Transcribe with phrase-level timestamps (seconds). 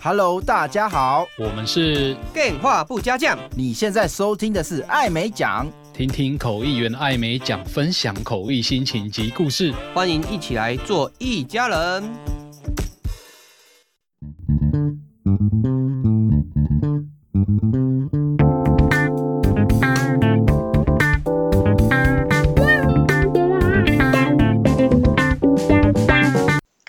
[0.00, 3.38] Hello，大家好，我们是电话不加酱。
[3.56, 12.02] 你现在收听的是艾美奖，听听口译员艾美奖分享口译心情及故事，欢迎一起来做一家人。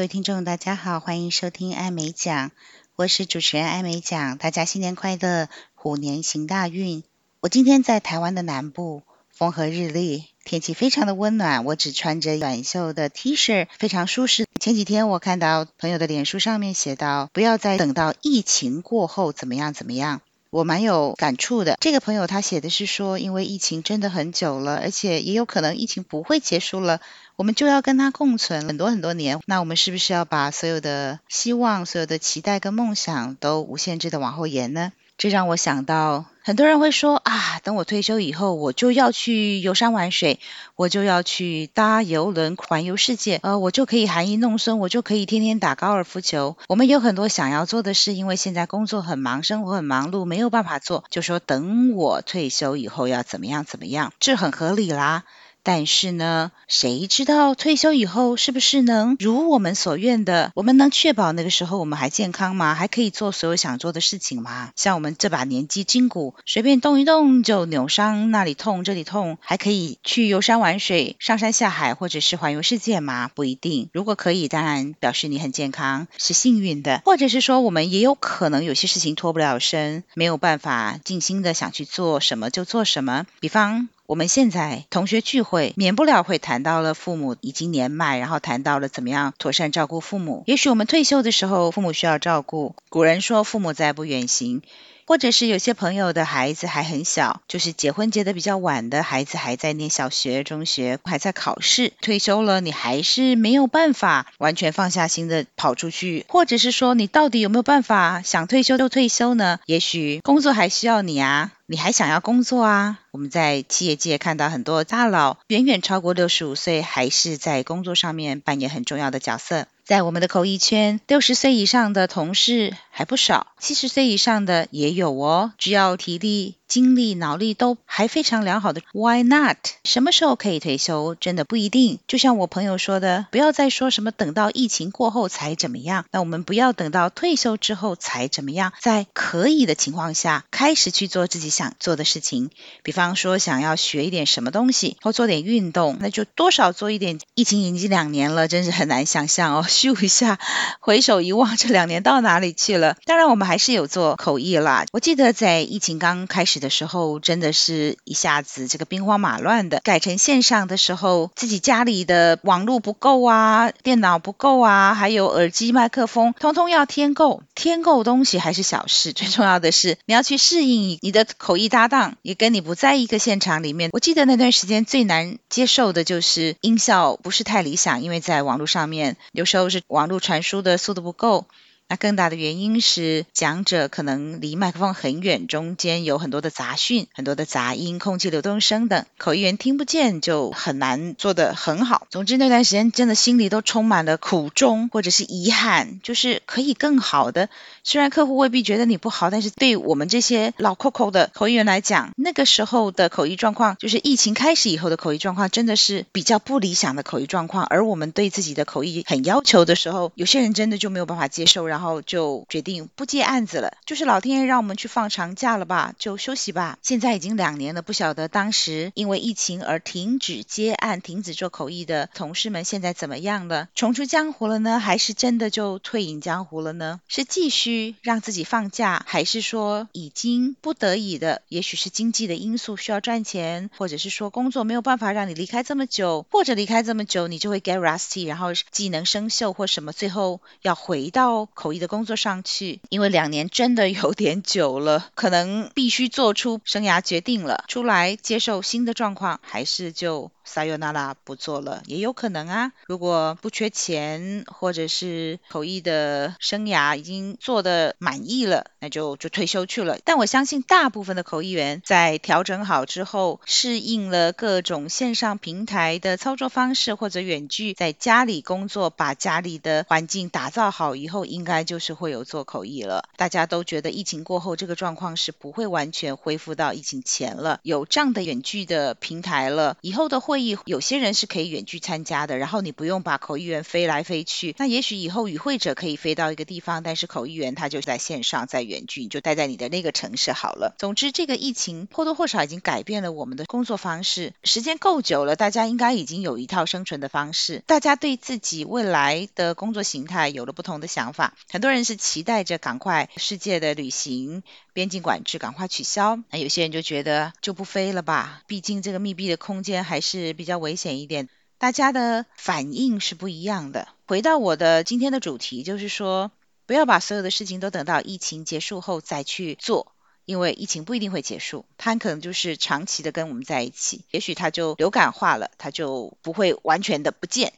[0.00, 2.52] 各位听众，大家好，欢迎收听艾美奖。
[2.96, 7.04] 我是主持人艾美奖，大家新年快乐，虎年行大运。
[7.40, 11.66] 我今天在台湾的南部，风和日丽，天气非常的温暖。
[11.66, 14.46] 我只穿着短袖的 T 恤，非常舒适。
[14.58, 20.22] 前几天我看到朋友的脸书上面写到，不要再等到疫情过后怎么样怎么样。
[20.50, 21.76] 我蛮有感触的。
[21.80, 27.00] 这个朋友他写的是说，因为疫情真的很久了，而且也有可能疫情不会结束了。
[27.36, 34.92] 我们就要跟他共存很多很多年，那我们是不是要把所有的希望、所有的期待跟梦想都无限制的往后延呢？
[35.20, 40.40] 这让我想到，很多人会说啊，等我退休以后，我就要去游山玩水，
[40.76, 46.56] 我就要去搭游轮环游世界，呃，我就可以含饴弄孙，我就可以天天打高尔夫球。
[46.68, 55.24] 我们有很多想要做的事，因为现在工作很忙，生活很忙碌，没有办法做，就说等我退休以后要怎么样怎么样，这很合理啦。
[55.62, 60.52] 但是呢，谁知道退休以后是不是能如我们所愿的？
[60.54, 62.74] 我们能确保那个时候我们还健康吗？
[62.74, 64.70] 还可以做所有想做的事情吗？
[64.76, 73.30] 像我们这把年纪，筋骨随便动一动就扭伤，那里痛这里痛，还可以去游山玩水、上山下海，或者是环游世界吗？
[73.34, 73.90] 不一定。
[73.92, 77.02] 如果可以，当然表示你很健康，是幸运的。
[77.04, 83.26] 或者是说，我们也有可能有些事情脱不了身，没有办法尽心的想去做什么就做什么。
[83.40, 83.88] 比方。
[84.10, 90.42] 我们现在同学聚会，免不了会谈到了父母已经年迈，然后谈到了怎么样妥善照顾父母。
[90.48, 92.74] 也许我们退休的时候，父母需要照顾。
[92.88, 94.62] 古人说“父母在，不远行”。
[95.06, 101.92] 或者是有些朋友的孩子还很小，就是结婚结得比较晚的孩子还在念小学、中学，还在考试。
[102.00, 109.58] 退休了，你还是没有办法完全放下心的跑出去，或者是说你到底有没有办法想退休就退休呢？
[109.66, 112.98] 也许工作还需要你啊，你还想要工作啊？
[113.12, 119.68] 我们在企业界看到很多大佬，远远超过六十五岁，还是在工作上面扮演很重要的角色。
[119.84, 125.52] 在我们的口译圈，六十岁以上的同事还不少，七十岁以上的也有哦。
[125.58, 129.56] 只要体力、精力、脑力都还非常良好的，Why not？
[129.82, 131.98] 什么时候可以退休，真的不一定。
[132.06, 136.04] 就像我朋友说的，不要再说什么等到疫情过后才怎么样。
[136.12, 142.50] 那我们不要等到退休之后才怎么样，在可以的情况下，开始去做自己想做的事情。
[142.84, 147.18] 比方说，想要学一点什么东西，或做点运动，那就多少做一点。
[147.34, 149.64] 疫情已经两年了，真是很难想象哦。
[149.68, 150.38] 咻一下，
[150.78, 152.96] 回首一望，这两年到哪里去了？
[153.06, 154.84] 当然，我们还是有做口译啦。
[154.92, 156.59] 我记得在疫情刚开始。
[156.60, 167.42] 的时候，真的是一下子这个兵荒马乱的，改成线上的时候，自己家里的网络不够啊，电脑不够啊，还有耳机、麦克风，通通要添购。
[167.54, 173.90] 添购东西还是小事，最重要的是你要去适应你的口译搭档，也跟你不在一个现场里面。
[173.92, 181.46] 我记得那段时间最难接受的就是音效不是太理想，因为在网络上面有时候是网络传输的速度不够。
[181.90, 192.06] 那更大的原因是讲者可能离麦克风很远，中间有很多的杂讯、很多的杂音、空气流动声等，口译员听不见，就很难做得很好。
[192.08, 197.48] 总之那段时间真的心里都充满了苦衷或者是遗憾，就是可以更好的。
[197.82, 207.64] 虽然客户未必觉得你不好，但是对我们这些老扣扣的口译员来讲，那个时候的口译状况，就是疫情开始以后的口译状况，真的是比较不理想的口译状况。
[207.64, 211.79] 而我们对自己的口译很要求的时候，有些人真的就没有办法接受，然后。
[211.80, 216.76] 然后就决定不接案子了，就是老天爷让我们去放长假了吧，就休息吧。
[216.82, 223.70] 现在已经两年了，不晓得当时因为疫情而停止接案、停止做口译的同事们现在怎么样了？
[223.74, 227.00] 重出江湖了呢，还是真的就退隐江湖了呢？
[227.08, 231.40] 是继续让自己放假，还是说已经不得已的？
[231.48, 241.69] 也许是经济的因素需要赚钱，或者是说工作没有办法让你离开这么久，或者离开这么久你就会 get rusty，然后技能生锈或什么，最后要回到口。
[241.70, 250.32] 口译的工作上去，因为两年真的有点久了，可能必须做出生涯决定了，出来接受新的状况，还是就。
[250.42, 259.98] 撒尤那拉不做了也有可能啊，如果不缺钱，或者是口译的生涯已经做得满意了，那就就退休去了。
[260.04, 273.04] 但我相信大部分的口译员在调整好之后，适应了各种线上平台的操作方式，或者远距在家里工作，把家里的环境打造好以后，应该来就是会有做口译了。
[273.16, 284.54] 大家都觉得疫情过后这个状况是不会完全恢复到疫情前了，有这样的远距的平台了，以后的会议有些人是可以远距参加的，然后你不用把口译员飞来飞去。
[284.58, 290.74] 那也许以后与会者可以飞到一个地方，但是口译员他就在线上，在远距，你就待在你的那个城市好了。
[290.78, 301.34] 总之，这个疫情或多或少已经改变了我们的工作方式，时间够久了，大家应该已经有一套生存的方式，大家对自己未来的工作形态有了不同的想法。
[301.52, 311.28] 很多人是期待着赶快世界的旅行、边境管制赶快取消，那有些人就觉得就不飞了吧，毕竟这个密闭的空间还是比较危险一点。
[311.58, 313.88] 大家的反应是不一样的。
[314.06, 316.30] 回到我的今天的主题，就是说，
[316.66, 319.92] 不要把所有的事情都等到疫情结束后再去做。
[320.26, 327.52] 因为疫情不一定会结束，它可能就是长期的跟我们在一起，也许它就流感化了，它就不会完全的不见。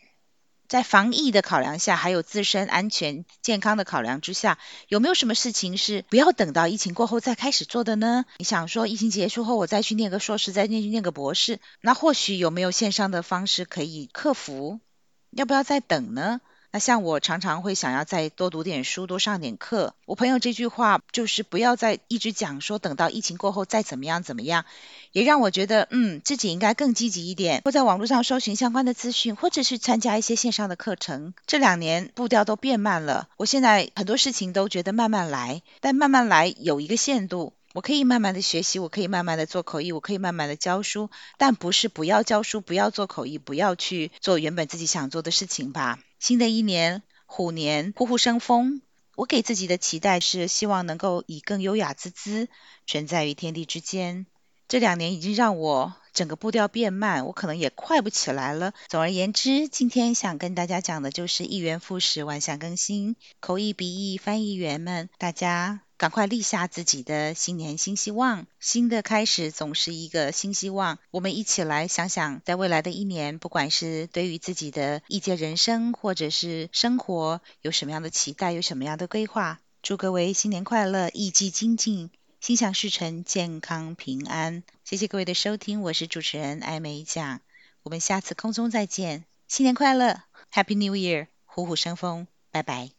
[0.72, 4.58] 在防疫的考量下，还有自身安全健康的考量之下，
[4.88, 8.24] 有没有什么事情是不要等到疫情过后再开始做的呢？
[8.38, 14.80] 你想说疫情结束后我再去念个硕士，再念去念个博士，那或许有没有线上的方式可以克服？
[15.28, 16.40] 要不要再等呢？
[16.72, 19.94] 那像我常常会想要再多读点书，多上点课。
[20.06, 24.64] 我朋友这句话就是不要再一直讲说等到疫情过后再怎么样怎么样，
[25.12, 31.34] 也让我觉得嗯，自己应该更积极一点，或在网络上搜寻相关的资讯，或者是参加一些线上的课程。
[31.46, 37.52] 这两年步调都变慢了，我现在很多事情都觉得慢慢来，但慢慢来有一个限度。
[37.74, 45.98] 我可以慢慢的学习，我可以慢慢的做口译，我可以慢慢的教书，但不是不要教书，不要做口译，不要去做原本自己想做的事情吧。
[46.18, 48.82] 新的一年虎年，虎虎生风。
[49.14, 52.48] 我给自己的期待是，希望能够以更优雅之姿
[52.86, 54.26] 存在于天地之间。
[54.68, 58.72] 这两年已经让我整个步调变慢，我可能也快不起来了。
[58.88, 63.16] 总而言之，今天想跟大家讲的就是一元复始，万象更新。
[63.40, 65.82] 口译、笔译、翻译员们，大家。
[66.02, 70.98] 赶快立下自己的新年新希望，新的开始总是一个新希望。
[71.12, 79.60] 我们一起来想想，在未来的一年，不管是对于自己的译介人生，或者是生活，有什么样的期待，有什么样的规划。
[79.80, 82.10] 祝各位新年快乐，艺伎精进，
[82.40, 84.64] 心想事成，健康平安。
[84.82, 87.42] 谢谢各位的收听，我是主持人艾美酱，
[87.84, 90.20] 我们下次空中再见，新年快乐
[90.52, 92.92] ，Happy New Year，虎虎生风，拜拜。